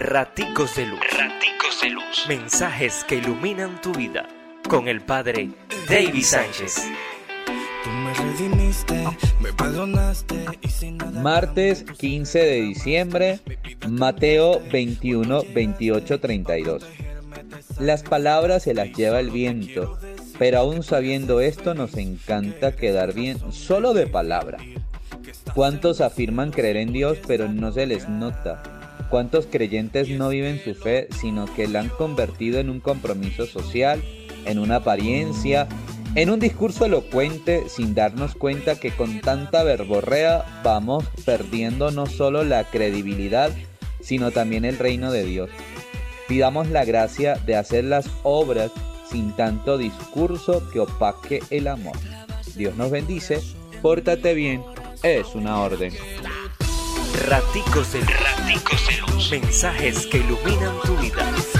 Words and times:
Raticos 0.00 0.76
de 0.76 0.86
Luz. 0.86 0.98
Raticos 1.12 1.82
de 1.82 1.90
Luz. 1.90 2.24
Mensajes 2.26 3.04
que 3.04 3.16
iluminan 3.16 3.82
tu 3.82 3.92
vida. 3.92 4.26
Con 4.66 4.88
el 4.88 5.02
Padre 5.02 5.50
David 5.90 6.22
Sánchez. 6.22 6.90
Martes 11.20 11.84
15 11.98 12.38
de 12.38 12.62
diciembre, 12.62 13.40
Mateo 13.90 14.62
21, 14.72 15.42
28, 15.52 16.18
32. 16.18 16.86
Las 17.78 18.02
palabras 18.02 18.62
se 18.62 18.72
las 18.72 18.96
lleva 18.96 19.20
el 19.20 19.28
viento, 19.28 19.98
pero 20.38 20.60
aún 20.60 20.82
sabiendo 20.82 21.42
esto 21.42 21.74
nos 21.74 21.94
encanta 21.98 22.74
quedar 22.74 23.12
bien 23.12 23.52
solo 23.52 23.92
de 23.92 24.06
palabra. 24.06 24.56
¿Cuántos 25.54 26.00
afirman 26.00 26.52
creer 26.52 26.78
en 26.78 26.94
Dios 26.94 27.18
pero 27.26 27.50
no 27.50 27.70
se 27.70 27.84
les 27.84 28.08
nota? 28.08 28.79
¿Cuántos 29.10 29.46
creyentes 29.46 30.08
no 30.08 30.28
viven 30.28 30.60
su 30.62 30.74
fe 30.74 31.08
sino 31.20 31.52
que 31.54 31.66
la 31.66 31.80
han 31.80 31.88
convertido 31.88 32.60
en 32.60 32.70
un 32.70 32.78
compromiso 32.78 33.44
social, 33.44 34.00
en 34.46 34.60
una 34.60 34.76
apariencia, 34.76 35.66
en 36.14 36.30
un 36.30 36.38
discurso 36.38 36.84
elocuente 36.84 37.68
sin 37.68 37.94
darnos 37.96 38.36
cuenta 38.36 38.78
que 38.78 38.92
con 38.92 39.20
tanta 39.20 39.64
verborrea 39.64 40.62
vamos 40.62 41.04
perdiendo 41.24 41.90
no 41.90 42.06
solo 42.06 42.44
la 42.44 42.62
credibilidad, 42.64 43.50
sino 44.00 44.30
también 44.30 44.64
el 44.64 44.78
reino 44.78 45.10
de 45.10 45.24
Dios? 45.24 45.50
Pidamos 46.28 46.68
la 46.68 46.84
gracia 46.84 47.34
de 47.34 47.56
hacer 47.56 47.84
las 47.84 48.08
obras 48.22 48.70
sin 49.10 49.34
tanto 49.34 49.76
discurso 49.76 50.62
que 50.72 50.78
opaque 50.78 51.42
el 51.50 51.66
amor. 51.66 51.96
Dios 52.54 52.76
nos 52.76 52.92
bendice, 52.92 53.40
pórtate 53.82 54.34
bien, 54.34 54.62
es 55.02 55.34
una 55.34 55.60
orden. 55.60 55.92
Raticos 57.20 57.92
de 57.92 58.00
Raticos 58.00 58.86
de 58.86 58.96
Luz. 59.12 59.30
Mensajes 59.30 60.06
que 60.06 60.18
iluminan 60.18 60.74
tu 60.84 60.96
vida. 60.96 61.59